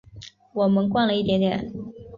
[0.53, 1.71] 我们逛了一点点